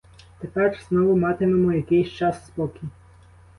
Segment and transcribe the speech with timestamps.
[0.39, 2.87] Тепер знову матимемо якийсь час спокій.